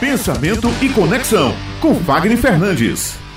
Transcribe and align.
Pensamento 0.00 0.68
e 0.80 0.88
Conexão, 0.88 1.52
com 1.80 1.94
Fagner 1.96 2.38
Fernandes. 2.38 3.27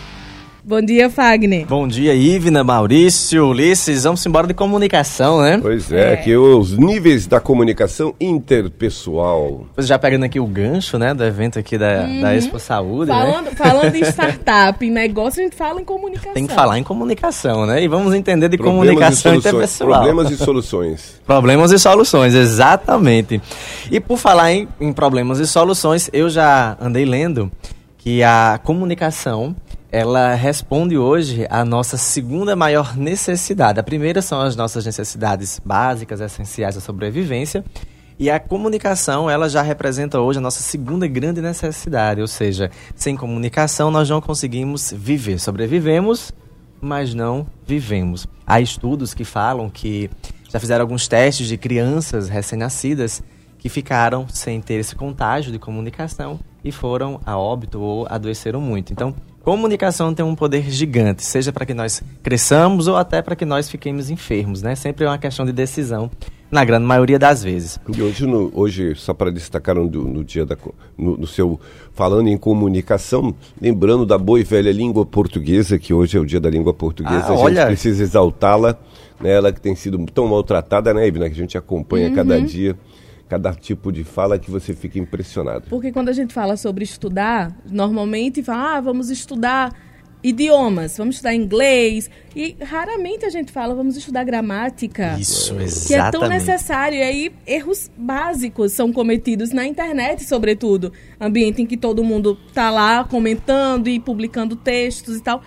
Bom 0.63 0.79
dia, 0.79 1.09
Fagner. 1.09 1.65
Bom 1.65 1.87
dia, 1.87 2.13
Ivna, 2.13 2.63
Maurício, 2.63 3.47
Ulisses. 3.47 4.03
Vamos 4.03 4.23
embora 4.27 4.45
de 4.45 4.53
comunicação, 4.53 5.41
né? 5.41 5.57
Pois 5.59 5.91
é, 5.91 6.13
é. 6.13 6.17
que 6.17 6.37
os 6.37 6.77
níveis 6.77 7.25
da 7.25 7.39
comunicação 7.39 8.13
interpessoal. 8.21 9.65
Pois 9.73 9.87
já 9.87 9.97
pegando 9.97 10.25
aqui 10.25 10.39
o 10.39 10.45
gancho, 10.45 10.99
né, 10.99 11.15
do 11.15 11.23
evento 11.23 11.57
aqui 11.57 11.79
da, 11.79 12.03
uhum. 12.03 12.21
da 12.21 12.35
Expo 12.35 12.59
Saúde, 12.59 13.07
falando, 13.07 13.45
né? 13.45 13.51
Falando 13.57 13.95
em 13.95 14.03
startup, 14.03 14.85
em 14.85 14.91
negócio, 14.91 15.41
a 15.41 15.43
gente 15.45 15.55
fala 15.55 15.81
em 15.81 15.83
comunicação. 15.83 16.33
Tem 16.33 16.45
que 16.45 16.53
falar 16.53 16.77
em 16.77 16.83
comunicação, 16.83 17.65
né? 17.65 17.83
E 17.83 17.87
vamos 17.87 18.13
entender 18.13 18.47
de 18.47 18.57
Problemas 18.57 18.87
comunicação 18.87 19.33
interpessoal. 19.33 20.03
Problemas 20.03 20.29
e 20.29 20.37
soluções. 20.37 21.21
problemas 21.25 21.71
e 21.71 21.79
soluções, 21.79 22.35
exatamente. 22.35 23.41
E 23.89 23.99
por 23.99 24.17
falar 24.17 24.51
em, 24.51 24.67
em 24.79 24.93
problemas 24.93 25.39
e 25.39 25.47
soluções, 25.47 26.07
eu 26.13 26.29
já 26.29 26.77
andei 26.79 27.03
lendo 27.03 27.51
que 27.97 28.21
a 28.21 28.59
comunicação 28.63 29.55
ela 29.91 30.33
responde 30.35 30.97
hoje 30.97 31.45
à 31.49 31.65
nossa 31.65 31.97
segunda 31.97 32.55
maior 32.55 32.95
necessidade. 32.95 33.77
A 33.77 33.83
primeira 33.83 34.21
são 34.21 34.39
as 34.39 34.55
nossas 34.55 34.85
necessidades 34.85 35.59
básicas, 35.63 36.21
essenciais 36.21 36.75
da 36.75 36.81
sobrevivência. 36.81 37.65
E 38.17 38.29
a 38.29 38.39
comunicação, 38.39 39.29
ela 39.29 39.49
já 39.49 39.61
representa 39.61 40.21
hoje 40.21 40.39
a 40.39 40.41
nossa 40.41 40.61
segunda 40.61 41.07
grande 41.07 41.41
necessidade, 41.41 42.21
ou 42.21 42.27
seja, 42.27 42.71
sem 42.95 43.17
comunicação 43.17 43.91
nós 43.91 44.09
não 44.09 44.21
conseguimos 44.21 44.93
viver. 44.95 45.39
Sobrevivemos, 45.39 46.31
mas 46.79 47.13
não 47.13 47.45
vivemos. 47.65 48.27
Há 48.47 48.61
estudos 48.61 49.13
que 49.13 49.25
falam 49.25 49.69
que 49.69 50.09
já 50.49 50.59
fizeram 50.59 50.83
alguns 50.83 51.07
testes 51.07 51.47
de 51.47 51.57
crianças 51.57 52.29
recém-nascidas 52.29 53.21
que 53.57 53.67
ficaram 53.67 54.27
sem 54.29 54.61
ter 54.61 54.75
esse 54.75 54.95
contágio 54.95 55.51
de 55.51 55.59
comunicação 55.59 56.39
e 56.63 56.71
foram 56.71 57.19
a 57.25 57.37
óbito 57.37 57.79
ou 57.79 58.07
adoeceram 58.09 58.61
muito. 58.61 58.93
Então, 58.93 59.15
Comunicação 59.43 60.13
tem 60.13 60.23
um 60.23 60.35
poder 60.35 60.69
gigante, 60.69 61.23
seja 61.23 61.51
para 61.51 61.65
que 61.65 61.73
nós 61.73 62.03
cresçamos 62.21 62.87
ou 62.87 62.95
até 62.95 63.23
para 63.23 63.35
que 63.35 63.43
nós 63.43 63.69
fiquemos 63.69 64.11
enfermos, 64.11 64.61
né? 64.61 64.75
Sempre 64.75 65.05
é 65.05 65.07
uma 65.07 65.17
questão 65.17 65.43
de 65.45 65.51
decisão, 65.51 66.11
na 66.51 66.63
grande 66.63 66.85
maioria 66.85 67.17
das 67.17 67.43
vezes. 67.43 67.79
E 67.91 68.01
hoje, 68.03 68.27
no, 68.27 68.51
hoje 68.53 68.93
só 68.95 69.15
para 69.15 69.31
destacar 69.31 69.73
no, 69.73 69.85
no 69.85 70.23
dia 70.23 70.45
da, 70.45 70.55
no, 70.95 71.17
no, 71.17 71.25
seu 71.25 71.59
falando 71.93 72.27
em 72.27 72.37
comunicação, 72.37 73.33
lembrando 73.59 74.05
da 74.05 74.17
boa 74.17 74.39
e 74.39 74.43
velha 74.43 74.71
língua 74.71 75.07
portuguesa, 75.07 75.79
que 75.79 75.91
hoje 75.91 76.17
é 76.17 76.19
o 76.19 76.25
dia 76.25 76.39
da 76.39 76.49
língua 76.49 76.73
portuguesa, 76.73 77.27
ah, 77.29 77.45
a 77.45 77.49
gente 77.49 77.65
precisa 77.65 78.03
exaltá-la, 78.03 78.77
né? 79.19 79.31
Ela 79.31 79.51
que 79.51 79.59
tem 79.59 79.73
sido 79.73 79.97
tão 80.13 80.27
maltratada, 80.27 80.93
né, 80.93 81.07
Ibna, 81.07 81.27
que 81.27 81.33
a 81.33 81.41
gente 81.41 81.57
acompanha 81.57 82.09
uhum. 82.09 82.15
cada 82.15 82.39
dia 82.39 82.77
cada 83.31 83.53
tipo 83.53 83.93
de 83.93 84.03
fala 84.03 84.37
que 84.37 84.51
você 84.51 84.73
fica 84.73 84.99
impressionado. 84.99 85.63
Porque 85.69 85.89
quando 85.89 86.09
a 86.09 86.13
gente 86.13 86.33
fala 86.33 86.57
sobre 86.57 86.83
estudar, 86.83 87.55
normalmente 87.65 88.43
fala, 88.43 88.75
ah, 88.75 88.81
vamos 88.81 89.09
estudar 89.09 89.73
idiomas, 90.21 90.97
vamos 90.97 91.15
estudar 91.15 91.33
inglês. 91.33 92.11
E 92.35 92.57
raramente 92.61 93.23
a 93.23 93.29
gente 93.29 93.49
fala, 93.49 93.73
vamos 93.73 93.95
estudar 93.95 94.25
gramática. 94.25 95.15
Isso, 95.17 95.57
exatamente. 95.61 95.87
Que 95.87 95.93
é 95.93 96.11
tão 96.11 96.27
necessário. 96.27 96.97
E 96.97 97.01
aí, 97.01 97.31
erros 97.47 97.89
básicos 97.97 98.73
são 98.73 98.91
cometidos 98.91 99.51
na 99.51 99.65
internet, 99.65 100.25
sobretudo. 100.25 100.91
Ambiente 101.17 101.61
em 101.61 101.65
que 101.65 101.77
todo 101.77 102.03
mundo 102.03 102.37
tá 102.53 102.69
lá 102.69 103.05
comentando 103.05 103.87
e 103.87 103.97
publicando 103.97 104.57
textos 104.57 105.15
e 105.15 105.21
tal 105.21 105.41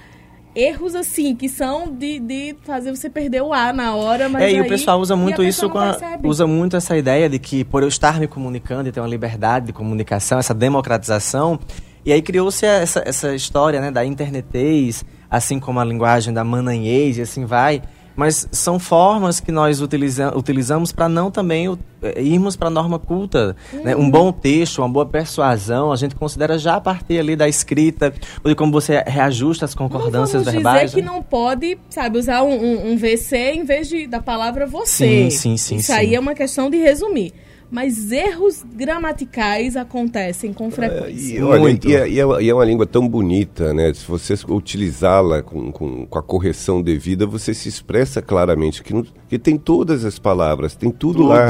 erros 0.55 0.95
assim 0.95 1.35
que 1.35 1.49
são 1.49 1.91
de, 1.91 2.19
de 2.19 2.57
fazer 2.63 2.95
você 2.95 3.11
perder 3.11 3.43
o 3.43 3.53
ar 3.53 3.75
na 3.75 3.95
hora, 3.95 4.29
mas 4.29 4.43
É, 4.43 4.53
e 4.53 4.57
aí, 4.57 4.61
o 4.61 4.69
pessoal 4.69 5.01
usa 5.01 5.17
muito 5.17 5.43
isso 5.43 5.69
com 5.69 5.79
a, 5.79 5.97
usa 6.23 6.47
muito 6.47 6.77
essa 6.77 6.97
ideia 6.97 7.29
de 7.29 7.39
que 7.39 7.65
por 7.65 7.83
eu 7.83 7.89
estar 7.89 8.21
me 8.21 8.27
comunicando 8.27 8.89
e 8.89 8.93
ter 8.93 9.01
uma 9.01 9.09
liberdade 9.09 9.67
de 9.67 9.73
comunicação, 9.73 10.39
essa 10.39 10.55
democratização, 10.55 11.59
e 12.05 12.13
aí 12.13 12.23
criou-se 12.23 12.65
essa, 12.65 13.03
essa 13.05 13.35
história, 13.35 13.81
né, 13.81 13.91
da 13.91 14.05
internetês, 14.05 15.05
assim 15.31 15.59
como 15.59 15.81
a 15.81 15.85
linguagem 15.85 16.33
da 16.33 16.45
mananhês 16.45 17.19
e 17.19 17.23
assim 17.23 17.45
vai 17.45 17.83
mas 18.17 18.49
são 18.53 18.79
formas 18.79 19.41
que 19.41 19.51
nós 19.51 19.81
utiliza 19.81 20.37
utilizamos 20.37 20.93
para 20.93 21.09
não 21.09 21.31
também 21.31 21.67
é, 22.03 22.23
irmos 22.23 22.57
para 22.57 22.69
a 22.69 22.71
norma 22.71 22.99
culta. 22.99 23.57
Uhum. 23.73 23.83
Né? 23.83 23.97
Um 23.97 24.11
bom 24.11 24.33
texto, 24.33 24.79
uma 24.79 24.89
boa 24.89 25.07
persuasão, 25.07 25.93
a 25.93 25.97
gente 25.97 26.15
considera 26.15 26.59
já 26.59 26.77
a 26.77 26.81
partir 26.81 27.19
ali 27.19 27.35
da 27.35 27.49
escrita, 27.49 28.13
de 28.45 28.55
como 28.55 28.73
você 28.73 29.03
reajusta 29.07 29.65
as 29.65 29.75
concordâncias 29.75 30.45
não 30.45 30.53
verbais. 30.53 30.91
dizer 30.91 31.03
que 31.03 31.07
não 31.07 31.23
pode, 31.23 31.79
sabe, 31.91 32.19
usar 32.19 32.43
um, 32.43 32.53
um, 32.53 32.93
um, 32.93 32.97
VC 32.97 33.37
em 33.55 33.65
vez 33.65 33.89
de, 33.89 34.07
da 34.07 34.21
palavra 34.21 34.67
você. 34.67 35.29
Sim, 35.29 35.31
sim, 35.31 35.57
sim. 35.57 35.77
Isso 35.77 35.87
sim. 35.87 35.93
aí 35.93 36.15
é 36.15 36.21
uma 36.21 36.35
questão 36.35 36.71
de 36.71 36.79
resumir 36.79 37.33
mas 37.75 38.13
erros 38.13 38.65
gramaticais 38.73 39.77
acontecem 39.77 40.53
com 40.53 40.71
frequência. 40.71 41.35
É, 41.35 41.41
e, 41.41 41.43
olha, 41.43 41.71
e, 41.85 41.97
é, 41.97 42.09
e, 42.09 42.21
é, 42.21 42.43
e, 42.43 42.49
é, 42.49 42.55
uma 42.55 42.65
língua 42.65 42.87
tão 42.87 43.09
bonita, 43.09 43.75
né? 43.75 43.93
Se 43.93 44.07
você 44.07 44.35
utilizá-la 44.49 45.43
com, 45.43 45.73
com, 45.73 46.07
com, 46.07 46.19
a 46.21 46.23
correção 46.23 46.81
devida, 46.81 47.27
você 47.27 47.53
se 47.53 47.69
expressa 47.69 48.23
claramente 48.23 48.81
que, 48.81 48.95
não, 48.95 49.05
que 49.29 49.41
tem 49.41 49.57
todas 49.57 50.05
as 50.05 50.21
palavras, 50.21 50.77
tem 50.77 50.89
tudo, 50.89 51.15
tudo. 51.17 51.29
lá, 51.31 51.49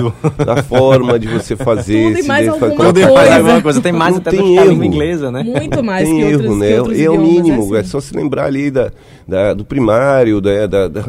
a 0.48 0.62
forma 0.62 1.18
de 1.18 1.28
você 1.28 1.56
fazer. 1.62 2.14
tudo 2.14 2.24
e 2.24 2.26
mais 2.26 2.48
alguma 2.48 2.70
coisa. 2.74 2.92
Tudo 2.94 3.14
mais 3.14 3.32
alguma 3.36 3.62
coisa. 3.62 3.80
Tem 3.82 3.92
mais 3.92 4.12
não 4.12 4.20
até 4.22 4.30
tem 4.30 4.56
erro. 4.56 4.70
língua 4.70 4.86
inglesa, 4.86 5.30
né? 5.30 5.42
Muito 5.42 5.82
mais 5.84 6.08
tem 6.08 6.16
que 6.16 6.22
erro, 6.22 6.32
outros, 6.40 6.58
né? 6.58 6.68
que 6.68 6.78
outros 6.78 7.00
é 7.00 7.10
o 7.10 7.20
mínimo, 7.20 7.76
é, 7.76 7.80
assim. 7.80 7.88
é, 7.88 7.90
só 7.90 8.00
se 8.00 8.16
lembrar 8.16 8.46
ali 8.46 8.70
da, 8.70 8.90
da 9.28 9.52
do 9.52 9.62
primário, 9.62 10.40
da, 10.40 10.66
da, 10.66 10.88
da, 10.88 11.02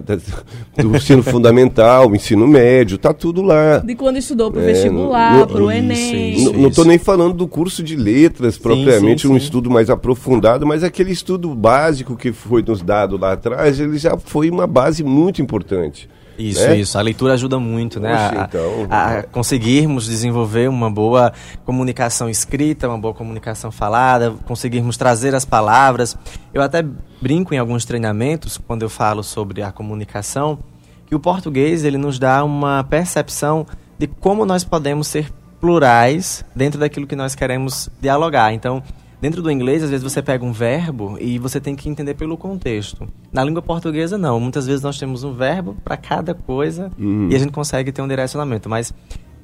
do 0.75 0.93
ensino 0.93 1.23
fundamental, 1.23 2.13
ensino 2.13 2.45
médio, 2.45 2.97
tá 2.97 3.13
tudo 3.13 3.41
lá. 3.41 3.77
De 3.77 3.95
quando 3.95 4.17
estudou 4.17 4.51
para 4.51 4.59
o 4.59 4.63
é, 4.63 4.73
vestibular, 5.05 5.47
para 5.47 5.63
o 5.63 5.71
Enem. 5.71 6.33
Isso, 6.33 6.53
não 6.53 6.69
estou 6.69 6.85
nem 6.85 6.97
falando 6.97 7.33
do 7.33 7.47
curso 7.47 7.83
de 7.83 7.95
letras, 7.95 8.57
propriamente, 8.57 9.21
sim, 9.21 9.27
sim, 9.27 9.33
um 9.33 9.39
sim. 9.39 9.45
estudo 9.45 9.69
mais 9.69 9.89
aprofundado, 9.89 10.65
mas 10.65 10.83
aquele 10.83 11.11
estudo 11.11 11.53
básico 11.53 12.15
que 12.15 12.31
foi 12.31 12.61
nos 12.61 12.81
dado 12.81 13.17
lá 13.17 13.33
atrás, 13.33 13.79
ele 13.79 13.97
já 13.97 14.17
foi 14.17 14.49
uma 14.49 14.67
base 14.67 15.03
muito 15.03 15.41
importante. 15.41 16.09
Isso, 16.37 16.67
né? 16.67 16.77
isso. 16.77 16.97
A 16.97 17.01
leitura 17.01 17.33
ajuda 17.33 17.57
muito, 17.59 17.99
né? 17.99 18.13
Oxe, 18.13 18.37
a, 18.37 18.43
então, 18.43 18.87
a, 18.89 19.19
a, 19.19 19.23
conseguirmos 19.23 20.05
desenvolver 20.05 20.69
uma 20.69 20.91
boa 20.91 21.31
comunicação 21.63 22.29
escrita, 22.29 22.87
uma 22.87 22.97
boa 22.97 23.13
comunicação 23.13 23.71
falada, 23.71 24.33
conseguirmos 24.45 24.97
trazer 24.97 25.33
as 25.33 25.45
palavras. 25.45 26.17
Eu 26.53 26.61
até 26.61 26.83
brinco 27.21 27.53
em 27.53 27.57
alguns 27.57 27.85
treinamentos, 27.85 28.57
quando 28.57 28.81
eu 28.83 28.89
falo 28.89 29.23
sobre 29.23 29.61
a 29.61 29.71
comunicação, 29.71 30.59
que 31.05 31.15
o 31.15 31.19
português 31.19 31.83
ele 31.83 31.97
nos 31.97 32.19
dá 32.19 32.43
uma 32.43 32.83
percepção 32.83 33.65
de 33.97 34.07
como 34.07 34.45
nós 34.45 34.63
podemos 34.63 35.07
ser 35.07 35.31
plurais 35.59 36.45
dentro 36.55 36.79
daquilo 36.79 37.07
que 37.07 37.15
nós 37.15 37.33
queremos 37.33 37.89
dialogar. 37.99 38.53
Então, 38.53 38.83
dentro 39.21 39.41
do 39.41 39.49
inglês, 39.49 39.83
às 39.83 39.89
vezes 39.89 40.03
você 40.03 40.21
pega 40.21 40.43
um 40.45 40.51
verbo 40.51 41.17
e 41.19 41.39
você 41.39 41.59
tem 41.59 41.75
que 41.75 41.89
entender 41.89 42.13
pelo 42.13 42.37
contexto. 42.37 43.07
Na 43.31 43.43
língua 43.43 43.61
portuguesa, 43.61 44.17
não. 44.17 44.39
Muitas 44.39 44.67
vezes 44.67 44.83
nós 44.83 44.99
temos 44.99 45.23
um 45.23 45.33
verbo 45.33 45.75
para 45.83 45.97
cada 45.97 46.33
coisa 46.33 46.91
uhum. 46.97 47.29
e 47.31 47.35
a 47.35 47.39
gente 47.39 47.51
consegue 47.51 47.91
ter 47.91 48.01
um 48.01 48.07
direcionamento. 48.07 48.69
Mas 48.69 48.93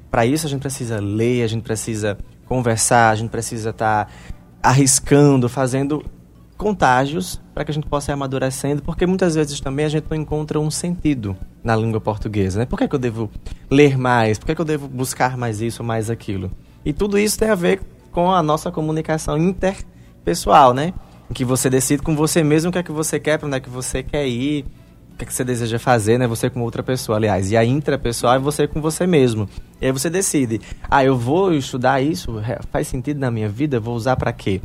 para 0.09 0.25
isso 0.25 0.45
a 0.45 0.49
gente 0.49 0.61
precisa 0.61 0.99
ler, 0.99 1.43
a 1.43 1.47
gente 1.47 1.63
precisa 1.63 2.17
conversar, 2.45 3.11
a 3.11 3.15
gente 3.15 3.29
precisa 3.29 3.69
estar 3.71 4.05
tá 4.05 4.11
arriscando, 4.61 5.49
fazendo 5.49 6.03
contágios 6.61 7.41
para 7.55 7.65
que 7.65 7.71
a 7.71 7.73
gente 7.73 7.87
possa 7.87 8.11
ir 8.11 8.13
amadurecendo, 8.13 8.83
porque 8.83 9.07
muitas 9.07 9.33
vezes 9.33 9.59
também 9.59 9.83
a 9.83 9.89
gente 9.89 10.05
não 10.07 10.15
encontra 10.15 10.59
um 10.59 10.69
sentido 10.69 11.35
na 11.63 11.75
língua 11.75 11.99
portuguesa. 11.99 12.59
Né? 12.59 12.67
Por 12.67 12.77
que, 12.77 12.83
é 12.83 12.87
que 12.87 12.93
eu 12.93 12.99
devo 12.99 13.31
ler 13.67 13.97
mais? 13.97 14.37
Por 14.37 14.45
que, 14.45 14.51
é 14.51 14.55
que 14.55 14.61
eu 14.61 14.65
devo 14.65 14.87
buscar 14.87 15.35
mais 15.35 15.59
isso, 15.59 15.83
mais 15.83 16.07
aquilo? 16.07 16.51
E 16.85 16.93
tudo 16.93 17.17
isso 17.17 17.39
tem 17.39 17.49
a 17.49 17.55
ver 17.55 17.81
com 18.11 18.31
a 18.31 18.43
nossa 18.43 18.71
comunicação 18.71 19.39
interpessoal, 19.39 20.71
né? 20.71 20.93
Em 21.31 21.33
que 21.33 21.43
você 21.43 21.67
decide 21.67 22.03
com 22.03 22.15
você 22.15 22.43
mesmo 22.43 22.69
o 22.69 22.71
que 22.71 22.77
é 22.77 22.83
que 22.83 22.91
você 22.91 23.19
quer, 23.19 23.39
para 23.39 23.47
onde 23.47 23.57
é 23.57 23.59
que 23.59 23.69
você 23.69 24.03
quer 24.03 24.27
ir, 24.27 24.63
o 25.13 25.17
que 25.17 25.23
é 25.23 25.25
que 25.25 25.33
você 25.33 25.43
deseja 25.43 25.79
fazer, 25.79 26.19
né? 26.19 26.27
Você 26.27 26.47
com 26.47 26.61
outra 26.61 26.83
pessoa, 26.83 27.17
aliás. 27.17 27.51
E 27.51 27.57
a 27.57 27.65
intrapessoal 27.65 28.35
é 28.35 28.39
você 28.39 28.67
com 28.67 28.79
você 28.79 29.07
mesmo. 29.07 29.49
E 29.81 29.87
aí 29.87 29.91
você 29.91 30.11
decide, 30.11 30.61
ah, 30.87 31.03
eu 31.03 31.17
vou 31.17 31.55
estudar 31.55 32.01
isso, 32.01 32.39
faz 32.69 32.87
sentido 32.87 33.19
na 33.19 33.31
minha 33.31 33.49
vida, 33.49 33.79
vou 33.79 33.95
usar 33.95 34.15
para 34.15 34.31
quê? 34.31 34.61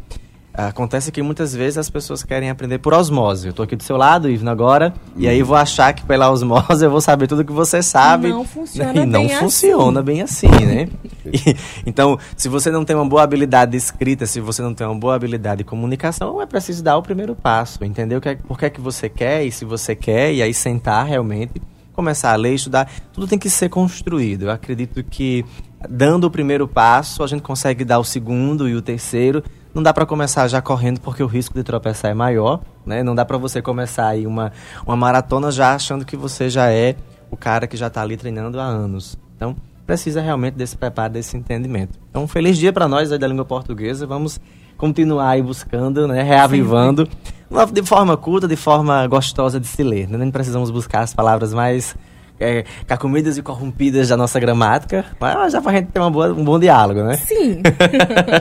Acontece 0.57 1.13
que 1.13 1.21
muitas 1.21 1.55
vezes 1.55 1.77
as 1.77 1.91
pessoas 1.91 2.23
querem 2.23 2.49
aprender 2.49 2.79
por 2.79 2.95
osmose. 2.95 3.47
Eu 3.47 3.51
estou 3.51 3.63
aqui 3.63 3.77
do 3.77 3.83
seu 3.83 3.97
lado, 3.99 4.31
Ivna, 4.31 4.51
agora, 4.51 4.95
hum. 5.09 5.13
e 5.19 5.29
aí 5.29 5.43
vou 5.43 5.55
achar 5.55 5.93
que 5.93 6.03
pela 6.03 6.31
osmose 6.31 6.83
eu 6.83 6.91
vou 6.91 7.01
saber 7.03 7.27
tudo 7.27 7.45
que 7.45 7.53
você 7.53 7.83
sabe. 7.83 8.29
Não 8.29 8.43
funciona 8.43 9.03
e 9.03 9.05
não 9.05 9.27
bem 9.27 9.37
funciona 9.37 10.01
assim. 10.01 10.07
bem 10.07 10.23
assim, 10.23 10.49
né? 10.49 10.89
e, 11.27 11.57
então, 11.85 12.19
se 12.35 12.49
você 12.49 12.71
não 12.71 12.87
tem 12.87 12.97
uma 12.97 13.05
boa 13.05 13.23
habilidade 13.23 13.73
de 13.73 13.77
escrita, 13.77 14.25
se 14.25 14.41
você 14.41 14.63
não 14.63 14.73
tem 14.73 14.87
uma 14.87 14.97
boa 14.97 15.15
habilidade 15.15 15.59
de 15.59 15.65
comunicação, 15.65 16.41
é 16.41 16.47
preciso 16.47 16.83
dar 16.83 16.97
o 16.97 17.03
primeiro 17.03 17.35
passo, 17.35 17.85
entender 17.85 18.17
o 18.17 18.21
que 18.21 18.31
é, 18.31 18.35
por 18.37 18.59
que 18.59 18.65
é 18.65 18.71
que 18.71 18.81
você 18.81 19.11
quer 19.11 19.45
e 19.45 19.53
se 19.53 19.67
você 19.67 19.95
quer, 19.95 20.33
e 20.33 20.41
aí 20.41 20.55
sentar 20.55 21.05
realmente, 21.05 21.61
começar 21.93 22.33
a 22.33 22.37
ler, 22.37 22.55
estudar. 22.55 22.91
Tudo 23.13 23.27
tem 23.27 23.39
que 23.39 23.51
ser 23.51 23.69
construído. 23.69 24.45
Eu 24.45 24.51
acredito 24.51 25.05
que 25.05 25.45
dando 25.87 26.25
o 26.25 26.31
primeiro 26.31 26.67
passo, 26.67 27.23
a 27.23 27.27
gente 27.27 27.43
consegue 27.43 27.85
dar 27.85 27.99
o 27.99 28.05
segundo 28.05 28.67
e 28.67 28.75
o 28.75 28.81
terceiro 28.81 29.45
não 29.77 29.83
dá 29.83 29.93
para 29.93 30.07
começar 30.07 30.49
já 30.49 30.63
correndo 30.63 31.03
porque 31.03 31.23
o 31.23 31.27
risco 31.27 31.53
de 31.53 31.63
tropeçar 31.63 32.11
é 32.11 32.15
maior, 32.15 32.63
né? 32.87 33.03
Não 33.03 33.15
dá 33.15 33.27
para 33.27 33.37
você 33.37 33.61
começar 33.61 34.07
aí 34.07 34.27
uma, 34.27 34.51
uma 34.87 34.97
maratona 34.97 35.51
já 35.51 35.75
achando 35.75 36.03
que 36.03 36.17
você 36.17 36.49
já 36.49 36.73
é 36.73 36.97
o 37.31 37.37
cara 37.37 37.67
que 37.67 37.77
já 37.77 37.89
está 37.89 38.01
ali 38.01 38.17
treinando 38.17 38.59
há 38.59 38.65
anos. 38.65 39.19
Então, 39.37 39.55
precisa 39.87 40.23
realmente 40.23 40.55
desse 40.55 40.79
preparo, 40.79 41.13
desse 41.13 41.37
entendimento. 41.37 41.99
Então, 42.09 42.23
um 42.23 42.27
feliz 42.27 42.57
dia 42.57 42.73
para 42.73 42.89
nós 42.89 43.13
aí 43.13 43.19
da 43.19 43.29
língua 43.29 43.45
portuguesa. 43.45 44.07
Vamos 44.07 44.41
continuar 44.79 45.29
aí 45.29 45.43
buscando, 45.43 46.09
né, 46.09 46.23
reavivando, 46.23 47.07
Sim. 47.07 47.73
de 47.75 47.83
forma 47.83 48.17
culta, 48.17 48.49
de 48.49 48.57
forma 48.57 49.07
gostosa 49.07 49.61
de 49.61 49.67
se 49.67 49.83
ler. 49.83 50.09
Né? 50.09 50.17
Nem 50.17 50.31
precisamos 50.31 50.71
buscar 50.71 51.01
as 51.01 51.13
palavras 51.13 51.53
mais 51.53 51.95
é, 52.39 52.65
cacomidas 52.87 53.39
e 53.39 53.43
corrompidas 53.43 54.09
da 54.09 54.17
nossa 54.17 54.39
gramática, 54.39 55.05
mas 55.21 55.53
já 55.53 55.61
para 55.61 55.73
a 55.73 55.75
gente 55.77 55.89
ter 55.89 56.01
uma 56.01 56.11
boa, 56.11 56.33
um 56.33 56.45
bom 56.45 56.59
diálogo, 56.59 57.03
né? 57.03 57.17
Sim. 57.17 57.63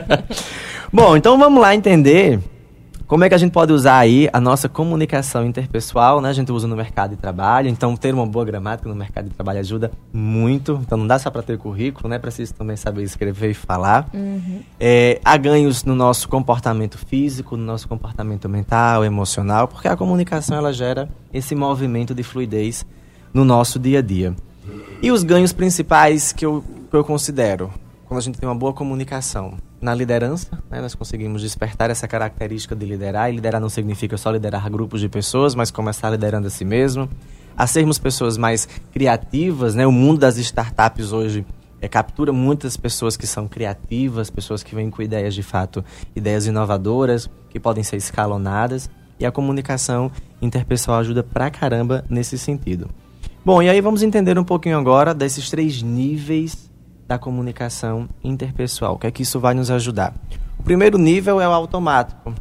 bom, 0.92 1.16
então 1.16 1.38
vamos 1.38 1.60
lá 1.60 1.74
entender 1.74 2.40
como 3.06 3.22
é 3.22 3.28
que 3.28 3.34
a 3.36 3.38
gente 3.38 3.52
pode 3.52 3.72
usar 3.72 3.98
aí 3.98 4.28
a 4.32 4.40
nossa 4.40 4.68
comunicação 4.68 5.46
interpessoal, 5.46 6.20
né? 6.20 6.28
A 6.28 6.32
gente 6.32 6.50
usa 6.50 6.66
no 6.66 6.74
mercado 6.74 7.10
de 7.10 7.16
trabalho, 7.16 7.68
então 7.68 7.96
ter 7.96 8.12
uma 8.12 8.26
boa 8.26 8.44
gramática 8.44 8.88
no 8.88 8.96
mercado 8.96 9.28
de 9.28 9.34
trabalho 9.34 9.60
ajuda 9.60 9.92
muito. 10.12 10.80
Então 10.82 10.98
não 10.98 11.06
dá 11.06 11.16
só 11.16 11.30
para 11.30 11.40
ter 11.40 11.56
currículo, 11.56 12.08
né? 12.08 12.18
Preciso 12.18 12.54
também 12.54 12.76
saber 12.76 13.04
escrever 13.04 13.50
e 13.50 13.54
falar. 13.54 14.08
Uhum. 14.12 14.60
É, 14.80 15.20
há 15.24 15.36
ganhos 15.36 15.84
no 15.84 15.94
nosso 15.94 16.28
comportamento 16.28 16.98
físico, 16.98 17.56
no 17.56 17.64
nosso 17.64 17.86
comportamento 17.86 18.48
mental, 18.48 19.04
emocional, 19.04 19.68
porque 19.68 19.86
a 19.86 19.96
comunicação 19.96 20.56
ela 20.56 20.72
gera 20.72 21.08
esse 21.32 21.54
movimento 21.54 22.12
de 22.12 22.24
fluidez 22.24 22.84
no 23.36 23.44
nosso 23.44 23.78
dia 23.78 23.98
a 23.98 24.02
dia. 24.02 24.34
E 25.02 25.12
os 25.12 25.22
ganhos 25.22 25.52
principais 25.52 26.32
que 26.32 26.46
eu, 26.46 26.64
que 26.90 26.96
eu 26.96 27.04
considero 27.04 27.70
quando 28.06 28.18
a 28.18 28.22
gente 28.22 28.38
tem 28.38 28.48
uma 28.48 28.54
boa 28.54 28.72
comunicação 28.72 29.58
na 29.78 29.94
liderança, 29.94 30.58
né, 30.70 30.80
nós 30.80 30.94
conseguimos 30.94 31.42
despertar 31.42 31.90
essa 31.90 32.08
característica 32.08 32.74
de 32.74 32.86
liderar. 32.86 33.28
E 33.28 33.34
liderar 33.34 33.60
não 33.60 33.68
significa 33.68 34.16
só 34.16 34.30
liderar 34.30 34.70
grupos 34.70 35.02
de 35.02 35.08
pessoas, 35.10 35.54
mas 35.54 35.70
começar 35.70 36.08
liderando 36.08 36.46
a 36.46 36.50
si 36.50 36.64
mesmo. 36.64 37.10
A 37.54 37.66
sermos 37.66 37.98
pessoas 37.98 38.38
mais 38.38 38.66
criativas, 38.90 39.74
né? 39.74 39.86
O 39.86 39.92
mundo 39.92 40.20
das 40.20 40.38
startups 40.38 41.12
hoje 41.12 41.44
é, 41.78 41.88
captura 41.88 42.32
muitas 42.32 42.74
pessoas 42.78 43.18
que 43.18 43.26
são 43.26 43.46
criativas, 43.46 44.30
pessoas 44.30 44.62
que 44.62 44.74
vêm 44.74 44.88
com 44.88 45.02
ideias 45.02 45.34
de 45.34 45.42
fato, 45.42 45.84
ideias 46.14 46.46
inovadoras, 46.46 47.28
que 47.50 47.60
podem 47.60 47.84
ser 47.84 47.96
escalonadas. 47.96 48.88
E 49.20 49.26
a 49.26 49.32
comunicação 49.32 50.10
interpessoal 50.40 51.00
ajuda 51.00 51.22
pra 51.22 51.50
caramba 51.50 52.02
nesse 52.08 52.38
sentido. 52.38 52.88
Bom, 53.46 53.62
e 53.62 53.70
aí 53.70 53.80
vamos 53.80 54.02
entender 54.02 54.36
um 54.40 54.42
pouquinho 54.42 54.76
agora 54.76 55.14
desses 55.14 55.48
três 55.48 55.80
níveis 55.80 56.68
da 57.06 57.16
comunicação 57.16 58.08
interpessoal. 58.24 58.94
O 58.94 58.98
que 58.98 59.06
é 59.06 59.10
que 59.12 59.22
isso 59.22 59.38
vai 59.38 59.54
nos 59.54 59.70
ajudar? 59.70 60.12
O 60.58 60.64
primeiro 60.64 60.98
nível 60.98 61.40
é 61.40 61.48
o 61.48 61.52
automático. 61.52 62.34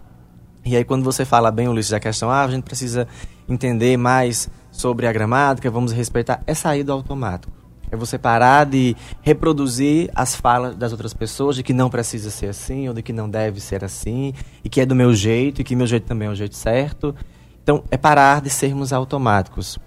E 0.65 0.75
aí 0.75 0.83
quando 0.83 1.03
você 1.03 1.23
fala 1.23 1.51
bem, 1.51 1.67
Ulisses, 1.67 1.91
da 1.91 1.99
questão, 1.99 2.31
ah, 2.31 2.43
a 2.43 2.47
gente 2.47 2.63
precisa 2.63 3.07
entender 3.47 3.95
mais 3.97 4.49
sobre 4.71 5.05
a 5.05 5.13
gramática, 5.13 5.69
vamos 5.69 5.91
respeitar, 5.91 6.41
é 6.47 6.55
sair 6.55 6.81
do 6.81 6.91
automático. 6.91 7.53
É 7.91 7.95
você 7.95 8.17
parar 8.17 8.65
de 8.65 8.95
reproduzir 9.21 10.09
as 10.15 10.33
falas 10.35 10.75
das 10.75 10.91
outras 10.91 11.13
pessoas 11.13 11.55
de 11.55 11.61
que 11.61 11.71
não 11.71 11.87
precisa 11.87 12.31
ser 12.31 12.47
assim, 12.47 12.87
ou 12.87 12.95
de 12.95 13.03
que 13.03 13.13
não 13.13 13.29
deve 13.29 13.61
ser 13.61 13.83
assim, 13.83 14.33
e 14.63 14.69
que 14.69 14.81
é 14.81 14.85
do 14.87 14.95
meu 14.95 15.13
jeito, 15.13 15.61
e 15.61 15.63
que 15.63 15.75
meu 15.75 15.85
jeito 15.85 16.07
também 16.07 16.29
é 16.29 16.31
o 16.31 16.35
jeito 16.35 16.55
certo. 16.55 17.13
Então, 17.61 17.83
é 17.91 17.95
parar 17.95 18.41
de 18.41 18.49
sermos 18.49 18.91
automáticos. 18.91 19.77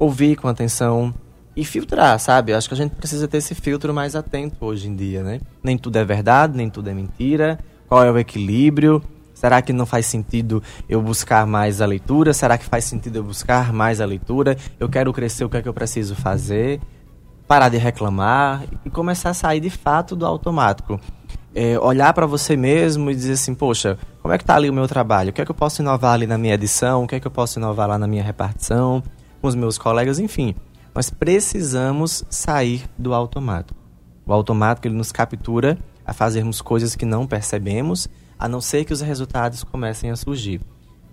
Ouvir 0.00 0.34
com 0.34 0.48
atenção, 0.48 1.14
e 1.56 1.64
filtrar, 1.64 2.18
sabe? 2.18 2.54
Acho 2.54 2.68
que 2.68 2.74
a 2.74 2.76
gente 2.76 2.94
precisa 2.94 3.26
ter 3.28 3.38
esse 3.38 3.54
filtro 3.54 3.92
mais 3.92 4.14
atento 4.14 4.64
hoje 4.64 4.88
em 4.88 4.94
dia, 4.94 5.22
né? 5.22 5.40
Nem 5.62 5.76
tudo 5.76 5.96
é 5.96 6.04
verdade, 6.04 6.56
nem 6.56 6.70
tudo 6.70 6.88
é 6.88 6.94
mentira. 6.94 7.58
Qual 7.88 8.02
é 8.02 8.10
o 8.10 8.18
equilíbrio? 8.18 9.02
Será 9.34 9.60
que 9.60 9.72
não 9.72 9.86
faz 9.86 10.06
sentido 10.06 10.62
eu 10.88 11.02
buscar 11.02 11.46
mais 11.46 11.80
a 11.80 11.86
leitura? 11.86 12.32
Será 12.32 12.56
que 12.56 12.64
faz 12.64 12.84
sentido 12.84 13.16
eu 13.16 13.24
buscar 13.24 13.72
mais 13.72 14.00
a 14.00 14.06
leitura? 14.06 14.56
Eu 14.78 14.88
quero 14.88 15.12
crescer, 15.12 15.44
o 15.44 15.48
que 15.48 15.56
é 15.56 15.62
que 15.62 15.68
eu 15.68 15.74
preciso 15.74 16.14
fazer? 16.14 16.80
Parar 17.48 17.68
de 17.68 17.78
reclamar 17.78 18.64
e 18.84 18.90
começar 18.90 19.30
a 19.30 19.34
sair 19.34 19.60
de 19.60 19.70
fato 19.70 20.14
do 20.14 20.24
automático. 20.24 21.00
É, 21.54 21.78
olhar 21.80 22.12
para 22.12 22.26
você 22.26 22.56
mesmo 22.56 23.10
e 23.10 23.14
dizer 23.14 23.32
assim, 23.32 23.54
poxa, 23.54 23.98
como 24.22 24.32
é 24.32 24.38
que 24.38 24.44
está 24.44 24.54
ali 24.54 24.70
o 24.70 24.72
meu 24.72 24.86
trabalho? 24.86 25.30
O 25.30 25.32
que 25.32 25.40
é 25.40 25.44
que 25.44 25.50
eu 25.50 25.54
posso 25.54 25.82
inovar 25.82 26.14
ali 26.14 26.26
na 26.26 26.38
minha 26.38 26.54
edição? 26.54 27.04
O 27.04 27.08
que 27.08 27.16
é 27.16 27.20
que 27.20 27.26
eu 27.26 27.30
posso 27.30 27.58
inovar 27.58 27.88
lá 27.88 27.98
na 27.98 28.06
minha 28.06 28.22
repartição? 28.22 29.02
Com 29.40 29.48
os 29.48 29.54
meus 29.54 29.78
colegas, 29.78 30.18
enfim 30.18 30.54
nós 30.94 31.10
precisamos 31.10 32.24
sair 32.28 32.88
do 32.98 33.14
automático. 33.14 33.78
O 34.26 34.32
automático 34.32 34.86
ele 34.86 34.96
nos 34.96 35.12
captura 35.12 35.78
a 36.04 36.12
fazermos 36.12 36.60
coisas 36.60 36.96
que 36.96 37.04
não 37.04 37.26
percebemos, 37.26 38.08
a 38.38 38.48
não 38.48 38.60
ser 38.60 38.84
que 38.84 38.92
os 38.92 39.00
resultados 39.00 39.62
comecem 39.62 40.10
a 40.10 40.16
surgir. 40.16 40.60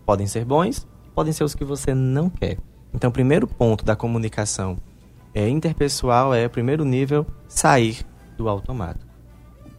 Podem 0.06 0.28
ser 0.28 0.46
bons, 0.46 0.88
podem 1.14 1.34
ser 1.34 1.44
os 1.44 1.54
que 1.54 1.64
você 1.64 1.94
não 1.94 2.30
quer. 2.30 2.58
Então, 2.94 3.10
o 3.10 3.14
primeiro 3.14 3.48
ponto 3.48 3.86
da 3.86 3.96
comunicação 3.96 4.78
é 5.34 5.48
interpessoal 5.48 6.34
é, 6.34 6.46
o 6.46 6.50
primeiro 6.50 6.84
nível, 6.84 7.26
sair 7.48 8.06
do 8.38 8.50
automático. 8.50 9.06